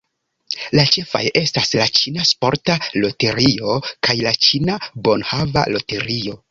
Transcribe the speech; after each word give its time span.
La 0.77 0.85
ĉefaj 0.95 1.21
estas 1.41 1.69
la 1.81 1.85
Ĉina 1.99 2.25
Sporta 2.31 2.79
Loterio 3.05 3.79
kaj 4.09 4.19
la 4.27 4.37
Ĉina 4.49 4.83
Bonhava 5.09 5.71
Loterio. 5.77 6.39